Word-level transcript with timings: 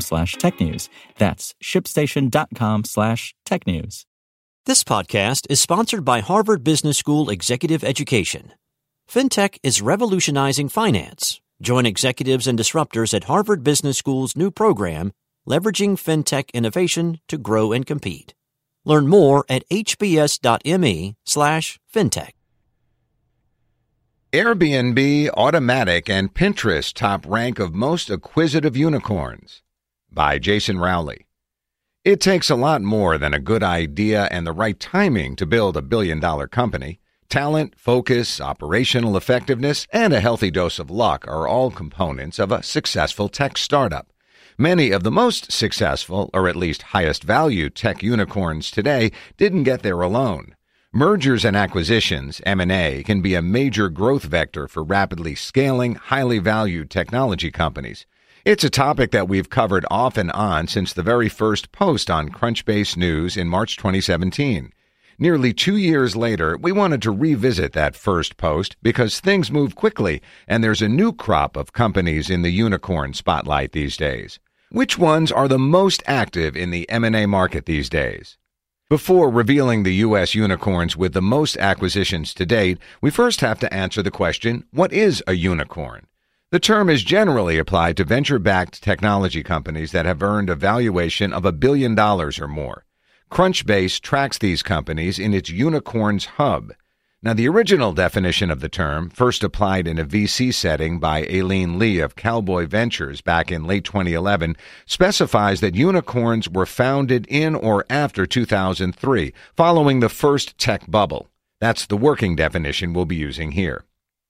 slash 0.00 0.36
technews. 0.36 0.88
That's 1.18 1.54
shipstation.com 1.62 2.84
slash 2.84 3.34
technews. 3.46 4.04
This 4.66 4.82
podcast 4.82 5.46
is 5.50 5.60
sponsored 5.60 6.06
by 6.06 6.20
Harvard 6.20 6.64
Business 6.64 6.96
School 6.96 7.28
Executive 7.28 7.84
Education. 7.84 8.52
FinTech 9.06 9.58
is 9.62 9.82
revolutionizing 9.82 10.70
finance. 10.70 11.38
Join 11.60 11.84
executives 11.84 12.46
and 12.46 12.58
disruptors 12.58 13.12
at 13.12 13.24
Harvard 13.24 13.62
Business 13.62 13.98
School's 13.98 14.34
new 14.36 14.50
program, 14.50 15.12
Leveraging 15.46 15.96
FinTech 16.02 16.50
Innovation 16.54 17.20
to 17.28 17.36
Grow 17.36 17.72
and 17.72 17.84
Compete. 17.84 18.32
Learn 18.86 19.06
more 19.06 19.44
at 19.50 19.68
hbs.me 19.68 21.14
slash 21.26 21.78
fintech. 21.94 22.30
Airbnb, 24.32 25.28
Automattic, 25.30 26.08
and 26.08 26.32
Pinterest 26.32 26.92
top 26.94 27.26
rank 27.28 27.58
of 27.58 27.74
most 27.74 28.08
acquisitive 28.08 28.78
unicorns 28.78 29.60
by 30.14 30.38
Jason 30.38 30.78
Rowley. 30.78 31.26
It 32.04 32.20
takes 32.20 32.50
a 32.50 32.54
lot 32.54 32.82
more 32.82 33.18
than 33.18 33.34
a 33.34 33.38
good 33.38 33.62
idea 33.62 34.28
and 34.30 34.46
the 34.46 34.52
right 34.52 34.78
timing 34.78 35.36
to 35.36 35.46
build 35.46 35.76
a 35.76 35.82
billion 35.82 36.20
dollar 36.20 36.46
company. 36.46 37.00
Talent, 37.28 37.74
focus, 37.78 38.40
operational 38.40 39.16
effectiveness, 39.16 39.86
and 39.92 40.12
a 40.12 40.20
healthy 40.20 40.50
dose 40.50 40.78
of 40.78 40.90
luck 40.90 41.26
are 41.26 41.48
all 41.48 41.70
components 41.70 42.38
of 42.38 42.52
a 42.52 42.62
successful 42.62 43.28
tech 43.28 43.56
startup. 43.56 44.12
Many 44.58 44.90
of 44.90 45.02
the 45.02 45.10
most 45.10 45.50
successful, 45.50 46.30
or 46.32 46.46
at 46.46 46.54
least 46.54 46.82
highest 46.82 47.24
value 47.24 47.70
tech 47.70 48.02
unicorns 48.02 48.70
today 48.70 49.10
didn't 49.36 49.64
get 49.64 49.82
there 49.82 50.00
alone. 50.00 50.54
Mergers 50.92 51.44
and 51.44 51.56
acquisitions, 51.56 52.40
M&A, 52.46 53.02
can 53.02 53.20
be 53.20 53.34
a 53.34 53.42
major 53.42 53.88
growth 53.88 54.22
vector 54.22 54.68
for 54.68 54.84
rapidly 54.84 55.34
scaling, 55.34 55.96
highly 55.96 56.38
valued 56.38 56.88
technology 56.88 57.50
companies. 57.50 58.06
It's 58.44 58.62
a 58.62 58.68
topic 58.68 59.10
that 59.12 59.26
we've 59.26 59.48
covered 59.48 59.86
off 59.90 60.18
and 60.18 60.30
on 60.32 60.68
since 60.68 60.92
the 60.92 61.02
very 61.02 61.30
first 61.30 61.72
post 61.72 62.10
on 62.10 62.28
Crunchbase 62.28 62.94
News 62.94 63.38
in 63.38 63.48
March 63.48 63.78
2017. 63.78 64.70
Nearly 65.18 65.54
two 65.54 65.78
years 65.78 66.14
later, 66.14 66.58
we 66.58 66.70
wanted 66.70 67.00
to 67.02 67.10
revisit 67.10 67.72
that 67.72 67.96
first 67.96 68.36
post 68.36 68.76
because 68.82 69.18
things 69.18 69.50
move 69.50 69.74
quickly 69.74 70.20
and 70.46 70.62
there's 70.62 70.82
a 70.82 70.90
new 70.90 71.10
crop 71.10 71.56
of 71.56 71.72
companies 71.72 72.28
in 72.28 72.42
the 72.42 72.50
unicorn 72.50 73.14
spotlight 73.14 73.72
these 73.72 73.96
days. 73.96 74.38
Which 74.70 74.98
ones 74.98 75.32
are 75.32 75.48
the 75.48 75.58
most 75.58 76.02
active 76.06 76.54
in 76.54 76.70
the 76.70 76.86
M&A 76.90 77.24
market 77.24 77.64
these 77.64 77.88
days? 77.88 78.36
Before 78.90 79.30
revealing 79.30 79.84
the 79.84 79.94
U.S. 80.06 80.34
unicorns 80.34 80.98
with 80.98 81.14
the 81.14 81.22
most 81.22 81.56
acquisitions 81.56 82.34
to 82.34 82.44
date, 82.44 82.76
we 83.00 83.10
first 83.10 83.40
have 83.40 83.58
to 83.60 83.72
answer 83.72 84.02
the 84.02 84.10
question, 84.10 84.64
what 84.70 84.92
is 84.92 85.22
a 85.26 85.32
unicorn? 85.32 86.08
The 86.54 86.60
term 86.60 86.88
is 86.88 87.02
generally 87.02 87.58
applied 87.58 87.96
to 87.96 88.04
venture 88.04 88.38
backed 88.38 88.80
technology 88.80 89.42
companies 89.42 89.90
that 89.90 90.06
have 90.06 90.22
earned 90.22 90.48
a 90.48 90.54
valuation 90.54 91.32
of 91.32 91.44
a 91.44 91.50
billion 91.50 91.96
dollars 91.96 92.38
or 92.38 92.46
more. 92.46 92.84
Crunchbase 93.28 94.00
tracks 94.00 94.38
these 94.38 94.62
companies 94.62 95.18
in 95.18 95.34
its 95.34 95.50
Unicorns 95.50 96.26
Hub. 96.38 96.72
Now, 97.20 97.34
the 97.34 97.48
original 97.48 97.92
definition 97.92 98.52
of 98.52 98.60
the 98.60 98.68
term, 98.68 99.10
first 99.10 99.42
applied 99.42 99.88
in 99.88 99.98
a 99.98 100.04
VC 100.04 100.54
setting 100.54 101.00
by 101.00 101.26
Aileen 101.26 101.76
Lee 101.76 101.98
of 101.98 102.14
Cowboy 102.14 102.68
Ventures 102.68 103.20
back 103.20 103.50
in 103.50 103.64
late 103.64 103.82
2011, 103.82 104.56
specifies 104.86 105.58
that 105.58 105.74
unicorns 105.74 106.48
were 106.48 106.66
founded 106.66 107.26
in 107.28 107.56
or 107.56 107.84
after 107.90 108.26
2003, 108.26 109.34
following 109.56 109.98
the 109.98 110.08
first 110.08 110.56
tech 110.56 110.88
bubble. 110.88 111.30
That's 111.60 111.84
the 111.84 111.96
working 111.96 112.36
definition 112.36 112.92
we'll 112.92 113.06
be 113.06 113.16
using 113.16 113.50
here. 113.50 113.84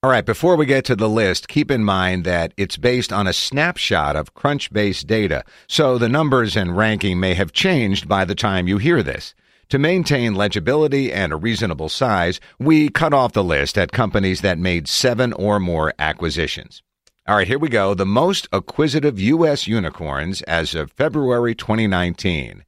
All 0.04 0.10
right, 0.10 0.26
before 0.26 0.56
we 0.56 0.66
get 0.66 0.84
to 0.84 0.96
the 0.96 1.08
list, 1.08 1.48
keep 1.48 1.70
in 1.70 1.82
mind 1.82 2.24
that 2.24 2.52
it's 2.58 2.76
based 2.76 3.10
on 3.10 3.26
a 3.26 3.32
snapshot 3.32 4.16
of 4.16 4.34
Crunchbase 4.34 5.06
data, 5.06 5.42
so 5.66 5.96
the 5.96 6.10
numbers 6.10 6.58
and 6.58 6.76
ranking 6.76 7.18
may 7.18 7.32
have 7.32 7.54
changed 7.54 8.06
by 8.06 8.26
the 8.26 8.34
time 8.34 8.68
you 8.68 8.76
hear 8.76 9.02
this. 9.02 9.34
To 9.70 9.78
maintain 9.78 10.34
legibility 10.34 11.10
and 11.10 11.32
a 11.32 11.36
reasonable 11.36 11.88
size, 11.88 12.38
we 12.58 12.90
cut 12.90 13.14
off 13.14 13.32
the 13.32 13.42
list 13.42 13.78
at 13.78 13.92
companies 13.92 14.42
that 14.42 14.58
made 14.58 14.88
seven 14.88 15.32
or 15.32 15.58
more 15.58 15.94
acquisitions. 15.98 16.82
All 17.26 17.36
right, 17.36 17.48
here 17.48 17.58
we 17.58 17.70
go. 17.70 17.94
The 17.94 18.04
most 18.04 18.46
acquisitive 18.52 19.18
U.S. 19.18 19.66
unicorns 19.66 20.42
as 20.42 20.74
of 20.74 20.92
February 20.92 21.54
2019. 21.54 22.62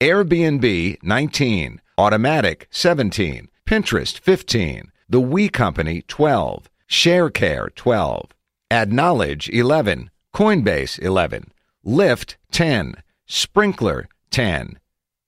Airbnb, 0.00 0.98
19. 1.04 1.80
Automattic, 1.96 2.66
17. 2.72 3.48
Pinterest, 3.64 4.18
15. 4.18 4.90
The 5.08 5.20
We 5.20 5.48
Company, 5.48 6.02
12. 6.08 6.68
ShareCare 6.90 7.72
12, 7.76 8.30
AdKnowledge 8.68 9.48
11, 9.48 10.10
Coinbase 10.34 10.98
11, 10.98 11.52
Lyft 11.86 12.34
10, 12.50 12.96
Sprinklr 13.28 14.06
10. 14.30 14.78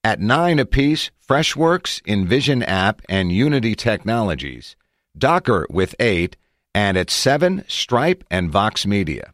At 0.02 0.20
9 0.20 0.58
apiece, 0.58 1.12
Freshworks, 1.26 2.02
InVision 2.02 2.66
App, 2.66 3.00
and 3.08 3.30
Unity 3.30 3.76
Technologies, 3.76 4.74
Docker 5.16 5.68
with 5.70 5.94
8, 6.00 6.36
and 6.74 6.96
at 6.96 7.10
7, 7.10 7.64
Stripe 7.68 8.24
and 8.28 8.50
Vox 8.50 8.84
Media. 8.84 9.32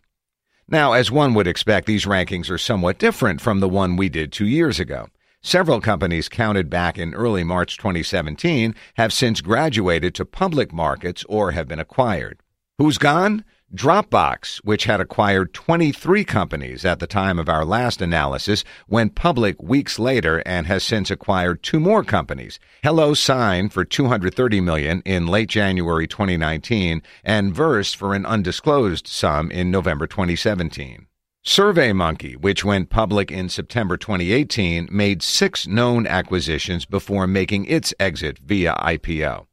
Now, 0.68 0.92
as 0.92 1.10
one 1.10 1.32
would 1.32 1.46
expect, 1.46 1.86
these 1.86 2.04
rankings 2.04 2.50
are 2.50 2.58
somewhat 2.58 2.98
different 2.98 3.40
from 3.40 3.60
the 3.60 3.70
one 3.70 3.96
we 3.96 4.10
did 4.10 4.32
two 4.32 4.46
years 4.46 4.78
ago. 4.78 5.08
Several 5.42 5.80
companies 5.80 6.28
counted 6.28 6.68
back 6.68 6.98
in 6.98 7.14
early 7.14 7.44
March 7.44 7.76
2017 7.76 8.74
have 8.94 9.12
since 9.12 9.40
graduated 9.40 10.14
to 10.16 10.24
public 10.24 10.72
markets 10.72 11.24
or 11.28 11.52
have 11.52 11.68
been 11.68 11.78
acquired. 11.78 12.40
Who's 12.78 12.98
gone? 12.98 13.44
Dropbox, 13.74 14.58
which 14.64 14.84
had 14.84 15.00
acquired 15.00 15.52
23 15.52 16.24
companies 16.24 16.84
at 16.84 17.00
the 17.00 17.06
time 17.06 17.38
of 17.38 17.48
our 17.48 17.64
last 17.66 18.00
analysis, 18.00 18.64
went 18.88 19.14
public 19.14 19.62
weeks 19.62 19.98
later 19.98 20.42
and 20.46 20.66
has 20.66 20.82
since 20.82 21.10
acquired 21.10 21.62
two 21.62 21.78
more 21.78 22.02
companies. 22.02 22.58
HelloSign 22.82 23.70
for 23.70 23.84
230 23.84 24.60
million 24.62 25.02
in 25.04 25.26
late 25.26 25.50
January 25.50 26.06
2019 26.06 27.02
and 27.22 27.54
Verse 27.54 27.92
for 27.92 28.14
an 28.14 28.24
undisclosed 28.24 29.06
sum 29.06 29.50
in 29.50 29.70
November 29.70 30.06
2017. 30.06 31.07
SurveyMonkey, 31.44 32.36
which 32.36 32.64
went 32.64 32.90
public 32.90 33.30
in 33.30 33.48
September 33.48 33.96
2018, 33.96 34.88
made 34.90 35.22
six 35.22 35.66
known 35.66 36.06
acquisitions 36.06 36.84
before 36.84 37.26
making 37.26 37.64
its 37.66 37.94
exit 37.98 38.38
via 38.38 38.74
IPO. 38.80 39.46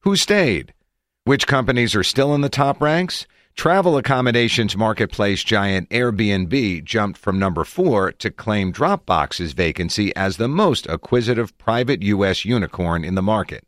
Who 0.00 0.16
stayed? 0.16 0.74
Which 1.24 1.46
companies 1.46 1.94
are 1.94 2.02
still 2.02 2.34
in 2.34 2.40
the 2.40 2.48
top 2.48 2.80
ranks? 2.80 3.26
Travel 3.54 3.98
accommodations 3.98 4.76
marketplace 4.76 5.44
giant 5.44 5.88
Airbnb 5.90 6.84
jumped 6.84 7.18
from 7.18 7.38
number 7.38 7.64
four 7.64 8.10
to 8.12 8.30
claim 8.30 8.72
Dropbox's 8.72 9.52
vacancy 9.52 10.14
as 10.16 10.38
the 10.38 10.48
most 10.48 10.86
acquisitive 10.86 11.56
private 11.58 12.02
U.S. 12.02 12.44
unicorn 12.44 13.04
in 13.04 13.14
the 13.14 13.22
market. 13.22 13.64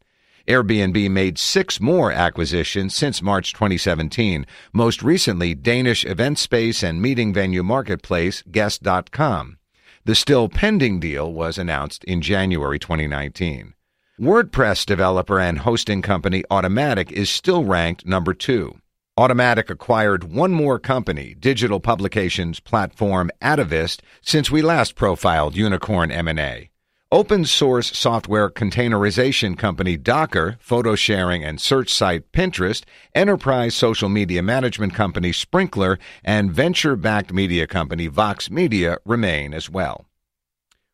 Airbnb 0.46 1.10
made 1.10 1.38
six 1.38 1.80
more 1.80 2.12
acquisitions 2.12 2.94
since 2.94 3.22
March 3.22 3.52
2017, 3.54 4.46
most 4.72 5.02
recently 5.02 5.54
Danish 5.54 6.04
event 6.04 6.38
space 6.38 6.82
and 6.82 7.00
meeting 7.00 7.32
venue 7.32 7.62
marketplace 7.62 8.42
Gaest.com. 8.50 9.56
The 10.04 10.14
still 10.14 10.50
pending 10.50 11.00
deal 11.00 11.32
was 11.32 11.56
announced 11.56 12.04
in 12.04 12.20
January 12.20 12.78
2019. 12.78 13.72
WordPress 14.20 14.84
developer 14.84 15.40
and 15.40 15.60
hosting 15.60 16.02
company 16.02 16.44
Automattic 16.50 17.10
is 17.10 17.30
still 17.30 17.64
ranked 17.64 18.06
number 18.06 18.34
two. 18.34 18.78
Automattic 19.18 19.70
acquired 19.70 20.24
one 20.24 20.50
more 20.50 20.78
company, 20.78 21.34
digital 21.38 21.80
publications 21.80 22.60
platform 22.60 23.30
Atavist, 23.40 24.00
since 24.20 24.50
we 24.50 24.60
last 24.60 24.94
profiled 24.94 25.56
Unicorn 25.56 26.10
M&A. 26.10 26.70
Open 27.14 27.44
source 27.44 27.96
software 27.96 28.50
containerization 28.50 29.56
company 29.56 29.96
Docker, 29.96 30.56
photo 30.58 30.96
sharing 30.96 31.44
and 31.44 31.60
search 31.60 31.88
site 31.94 32.32
Pinterest, 32.32 32.82
enterprise 33.14 33.76
social 33.76 34.08
media 34.08 34.42
management 34.42 34.94
company 34.94 35.30
Sprinklr, 35.30 36.00
and 36.24 36.50
venture 36.50 36.96
backed 36.96 37.32
media 37.32 37.68
company 37.68 38.08
Vox 38.08 38.50
Media 38.50 38.98
remain 39.04 39.54
as 39.54 39.70
well. 39.70 40.06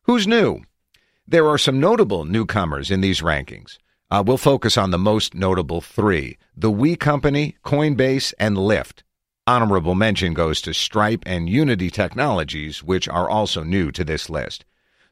Who's 0.03 0.27
new? 0.27 0.61
There 1.27 1.47
are 1.47 1.57
some 1.57 1.79
notable 1.79 2.23
newcomers 2.23 2.91
in 2.91 3.01
these 3.01 3.21
rankings. 3.21 3.79
Uh, 4.11 4.21
we'll 4.23 4.37
focus 4.37 4.77
on 4.77 4.91
the 4.91 4.99
most 4.99 5.33
notable 5.33 5.81
three 5.81 6.37
the 6.55 6.69
We 6.69 6.95
Company, 6.95 7.55
Coinbase, 7.65 8.31
and 8.37 8.57
Lyft. 8.57 9.01
Honorable 9.47 9.95
mention 9.95 10.35
goes 10.35 10.61
to 10.61 10.73
Stripe 10.75 11.23
and 11.25 11.49
Unity 11.49 11.89
Technologies, 11.89 12.83
which 12.83 13.09
are 13.09 13.27
also 13.27 13.63
new 13.63 13.91
to 13.91 14.03
this 14.03 14.29
list. 14.29 14.65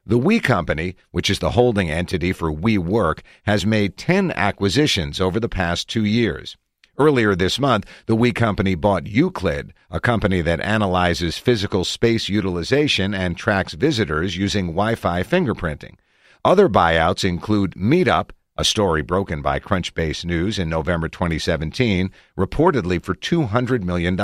The 0.06 0.18
We 0.18 0.40
Company, 0.40 0.96
which 1.10 1.28
is 1.28 1.40
the 1.40 1.50
holding 1.50 1.90
entity 1.90 2.32
for 2.32 2.50
WeWork, 2.50 3.20
has 3.42 3.66
made 3.66 3.98
10 3.98 4.30
acquisitions 4.32 5.20
over 5.20 5.38
the 5.38 5.48
past 5.48 5.88
two 5.90 6.04
years. 6.04 6.56
Earlier 6.98 7.34
this 7.34 7.58
month, 7.58 7.84
the 8.06 8.16
We 8.16 8.32
Company 8.32 8.74
bought 8.74 9.06
Euclid, 9.06 9.74
a 9.90 10.00
company 10.00 10.40
that 10.40 10.60
analyzes 10.60 11.36
physical 11.36 11.84
space 11.84 12.30
utilization 12.30 13.12
and 13.12 13.36
tracks 13.36 13.74
visitors 13.74 14.38
using 14.38 14.68
Wi 14.68 14.94
Fi 14.94 15.22
fingerprinting. 15.22 15.96
Other 16.44 16.70
buyouts 16.70 17.22
include 17.22 17.72
Meetup, 17.72 18.30
a 18.56 18.64
story 18.64 19.02
broken 19.02 19.42
by 19.42 19.60
Crunchbase 19.60 20.24
News 20.24 20.58
in 20.58 20.70
November 20.70 21.08
2017, 21.08 22.10
reportedly 22.38 23.02
for 23.02 23.14
$200 23.14 23.82
million. 23.82 24.16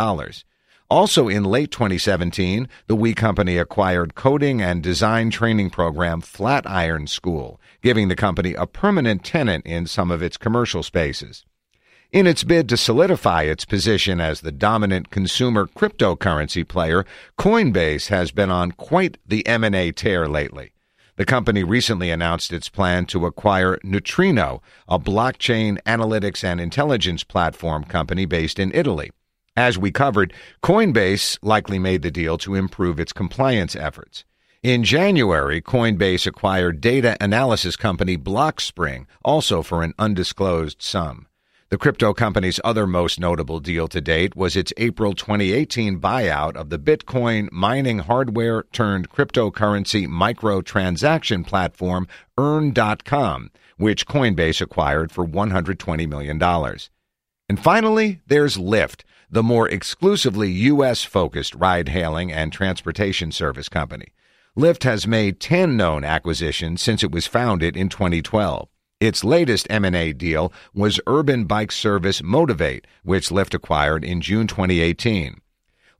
Also 0.88 1.26
in 1.28 1.42
late 1.42 1.72
2017, 1.72 2.68
the 2.86 2.94
We 2.94 3.12
Company 3.12 3.58
acquired 3.58 4.14
coding 4.14 4.62
and 4.62 4.84
design 4.84 5.30
training 5.30 5.70
program 5.70 6.20
Flatiron 6.20 7.08
School, 7.08 7.60
giving 7.82 8.06
the 8.06 8.14
company 8.14 8.54
a 8.54 8.66
permanent 8.66 9.24
tenant 9.24 9.66
in 9.66 9.86
some 9.86 10.12
of 10.12 10.22
its 10.22 10.36
commercial 10.36 10.84
spaces. 10.84 11.44
In 12.12 12.28
its 12.28 12.44
bid 12.44 12.68
to 12.68 12.76
solidify 12.76 13.42
its 13.42 13.64
position 13.64 14.20
as 14.20 14.40
the 14.40 14.52
dominant 14.52 15.10
consumer 15.10 15.66
cryptocurrency 15.66 16.66
player, 16.66 17.04
Coinbase 17.36 18.06
has 18.08 18.30
been 18.30 18.50
on 18.50 18.70
quite 18.70 19.18
the 19.26 19.44
M&A 19.44 19.90
tear 19.90 20.28
lately. 20.28 20.70
The 21.16 21.24
company 21.24 21.64
recently 21.64 22.10
announced 22.10 22.52
its 22.52 22.68
plan 22.68 23.06
to 23.06 23.26
acquire 23.26 23.80
Neutrino, 23.82 24.62
a 24.88 25.00
blockchain 25.00 25.82
analytics 25.82 26.44
and 26.44 26.60
intelligence 26.60 27.24
platform 27.24 27.82
company 27.82 28.24
based 28.24 28.60
in 28.60 28.70
Italy. 28.72 29.10
As 29.56 29.78
we 29.78 29.90
covered, 29.90 30.34
Coinbase 30.62 31.38
likely 31.40 31.78
made 31.78 32.02
the 32.02 32.10
deal 32.10 32.36
to 32.38 32.54
improve 32.54 33.00
its 33.00 33.14
compliance 33.14 33.74
efforts. 33.74 34.24
In 34.62 34.84
January, 34.84 35.62
Coinbase 35.62 36.26
acquired 36.26 36.82
data 36.82 37.16
analysis 37.22 37.74
company 37.74 38.18
Blockspring, 38.18 39.06
also 39.24 39.62
for 39.62 39.82
an 39.82 39.94
undisclosed 39.98 40.82
sum. 40.82 41.26
The 41.70 41.78
crypto 41.78 42.12
company's 42.12 42.60
other 42.64 42.86
most 42.86 43.18
notable 43.18 43.58
deal 43.58 43.88
to 43.88 44.00
date 44.00 44.36
was 44.36 44.56
its 44.56 44.74
April 44.76 45.14
2018 45.14 46.00
buyout 46.00 46.54
of 46.54 46.68
the 46.68 46.78
Bitcoin 46.78 47.50
mining 47.50 48.00
hardware 48.00 48.64
turned 48.72 49.08
cryptocurrency 49.08 50.06
microtransaction 50.06 51.46
platform 51.46 52.06
Earn.com, 52.36 53.50
which 53.78 54.06
Coinbase 54.06 54.60
acquired 54.60 55.10
for 55.10 55.26
$120 55.26 56.06
million. 56.08 56.38
And 57.48 57.60
finally, 57.60 58.20
there's 58.26 58.56
Lyft, 58.56 59.02
the 59.30 59.42
more 59.42 59.68
exclusively 59.68 60.50
U.S. 60.50 61.04
focused 61.04 61.54
ride 61.54 61.88
hailing 61.88 62.32
and 62.32 62.52
transportation 62.52 63.30
service 63.30 63.68
company. 63.68 64.12
Lyft 64.56 64.82
has 64.84 65.06
made 65.06 65.38
10 65.38 65.76
known 65.76 66.02
acquisitions 66.02 66.82
since 66.82 67.04
it 67.04 67.12
was 67.12 67.26
founded 67.26 67.76
in 67.76 67.88
2012. 67.88 68.68
Its 68.98 69.22
latest 69.22 69.66
M&A 69.68 70.12
deal 70.12 70.52
was 70.72 71.00
urban 71.06 71.44
bike 71.44 71.70
service 71.70 72.22
Motivate, 72.22 72.86
which 73.02 73.28
Lyft 73.28 73.52
acquired 73.52 74.04
in 74.04 74.22
June 74.22 74.46
2018. 74.46 75.40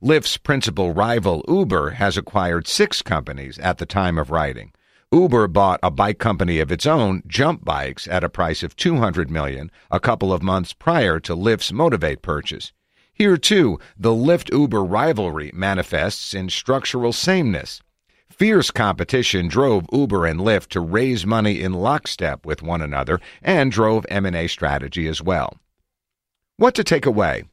Lyft's 0.03 0.37
principal 0.37 0.93
rival 0.93 1.45
Uber 1.47 1.91
has 1.91 2.17
acquired 2.17 2.67
six 2.67 3.01
companies 3.01 3.59
at 3.59 3.77
the 3.77 3.85
time 3.85 4.17
of 4.17 4.31
writing. 4.31 4.71
Uber 5.13 5.47
bought 5.47 5.79
a 5.81 5.89
bike 5.89 6.19
company 6.19 6.59
of 6.59 6.69
its 6.69 6.85
own, 6.85 7.23
Jump 7.25 7.63
Bikes, 7.63 8.09
at 8.09 8.25
a 8.25 8.29
price 8.29 8.61
of 8.61 8.75
200 8.75 9.31
million 9.31 9.71
a 9.89 10.01
couple 10.01 10.33
of 10.33 10.43
months 10.43 10.73
prior 10.73 11.17
to 11.21 11.33
Lyft's 11.33 11.71
Motivate 11.71 12.21
purchase. 12.21 12.73
Here 13.13 13.37
too, 13.37 13.79
the 13.97 14.09
Lyft 14.09 14.51
Uber 14.51 14.83
rivalry 14.83 15.49
manifests 15.53 16.33
in 16.33 16.49
structural 16.49 17.13
sameness. 17.13 17.81
Fierce 18.29 18.69
competition 18.69 19.47
drove 19.47 19.87
Uber 19.93 20.25
and 20.25 20.41
Lyft 20.41 20.67
to 20.71 20.81
raise 20.81 21.25
money 21.25 21.61
in 21.61 21.71
lockstep 21.71 22.45
with 22.45 22.61
one 22.61 22.81
another 22.81 23.21
and 23.41 23.71
drove 23.71 24.05
M&A 24.09 24.47
strategy 24.47 25.07
as 25.07 25.21
well. 25.21 25.57
What 26.57 26.75
to 26.75 26.83
take 26.83 27.05
away? 27.05 27.45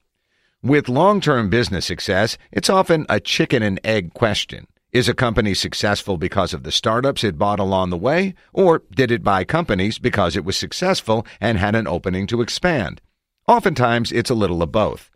With 0.60 0.88
long-term 0.88 1.50
business 1.50 1.86
success, 1.86 2.36
it's 2.50 2.68
often 2.68 3.06
a 3.08 3.20
chicken 3.20 3.62
and 3.62 3.78
egg 3.84 4.12
question. 4.12 4.66
Is 4.94 5.08
a 5.08 5.12
company 5.12 5.54
successful 5.54 6.18
because 6.18 6.54
of 6.54 6.62
the 6.62 6.70
startups 6.70 7.24
it 7.24 7.36
bought 7.36 7.58
along 7.58 7.90
the 7.90 7.96
way, 7.96 8.32
or 8.52 8.84
did 8.94 9.10
it 9.10 9.24
buy 9.24 9.42
companies 9.42 9.98
because 9.98 10.36
it 10.36 10.44
was 10.44 10.56
successful 10.56 11.26
and 11.40 11.58
had 11.58 11.74
an 11.74 11.88
opening 11.88 12.28
to 12.28 12.40
expand? 12.40 13.00
Oftentimes, 13.48 14.12
it's 14.12 14.30
a 14.30 14.36
little 14.36 14.62
of 14.62 14.70
both. 14.70 15.10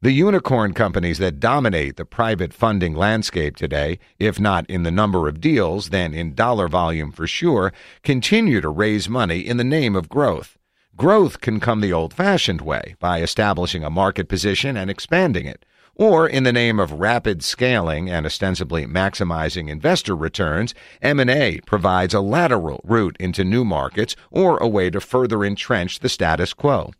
The 0.00 0.12
unicorn 0.12 0.72
companies 0.72 1.18
that 1.18 1.40
dominate 1.40 1.96
the 1.96 2.04
private 2.04 2.54
funding 2.54 2.94
landscape 2.94 3.56
today, 3.56 3.98
if 4.20 4.38
not 4.38 4.70
in 4.70 4.84
the 4.84 4.92
number 4.92 5.26
of 5.26 5.40
deals, 5.40 5.88
then 5.88 6.14
in 6.14 6.36
dollar 6.36 6.68
volume 6.68 7.10
for 7.10 7.26
sure, 7.26 7.72
continue 8.04 8.60
to 8.60 8.68
raise 8.68 9.08
money 9.08 9.40
in 9.40 9.56
the 9.56 9.64
name 9.64 9.96
of 9.96 10.08
growth. 10.08 10.56
Growth 10.96 11.40
can 11.40 11.58
come 11.58 11.80
the 11.80 11.92
old 11.92 12.14
fashioned 12.14 12.60
way 12.60 12.94
by 13.00 13.20
establishing 13.20 13.82
a 13.82 13.90
market 13.90 14.28
position 14.28 14.76
and 14.76 14.90
expanding 14.90 15.44
it, 15.44 15.66
or 15.96 16.26
in 16.28 16.44
the 16.44 16.52
name 16.52 16.78
of 16.78 16.92
rapid 16.92 17.42
scaling 17.42 18.10
and 18.10 18.26
ostensibly 18.26 18.86
maximizing 18.86 19.68
investor 19.68 20.16
returns, 20.16 20.74
M&A 21.02 21.60
provides 21.66 22.14
a 22.14 22.20
lateral 22.20 22.80
route 22.84 23.16
into 23.20 23.44
new 23.44 23.64
markets 23.64 24.16
or 24.30 24.58
a 24.58 24.68
way 24.68 24.90
to 24.90 25.00
further 25.00 25.44
entrench 25.44 26.00
the 26.00 26.08
status 26.08 26.52
quo. 26.52 26.92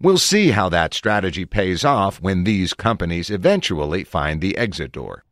We'll 0.00 0.18
see 0.18 0.50
how 0.50 0.68
that 0.68 0.94
strategy 0.94 1.44
pays 1.44 1.84
off 1.84 2.20
when 2.20 2.44
these 2.44 2.72
companies 2.72 3.30
eventually 3.30 4.04
find 4.04 4.40
the 4.40 4.56
exit 4.56 4.92
door. 4.92 5.24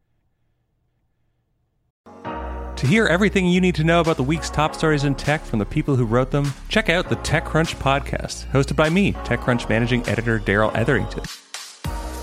To 2.76 2.86
hear 2.86 3.06
everything 3.06 3.46
you 3.46 3.60
need 3.60 3.74
to 3.76 3.84
know 3.84 4.00
about 4.00 4.18
the 4.18 4.22
week's 4.22 4.50
top 4.50 4.74
stories 4.74 5.04
in 5.04 5.14
tech 5.14 5.42
from 5.42 5.60
the 5.60 5.64
people 5.64 5.96
who 5.96 6.04
wrote 6.04 6.30
them, 6.30 6.52
check 6.68 6.90
out 6.90 7.08
the 7.08 7.16
TechCrunch 7.16 7.76
podcast, 7.76 8.46
hosted 8.50 8.76
by 8.76 8.90
me, 8.90 9.12
TechCrunch 9.12 9.66
managing 9.70 10.06
editor 10.06 10.38
Darrell 10.38 10.72
Etherington. 10.74 11.22